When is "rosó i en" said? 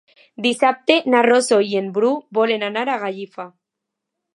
1.29-1.93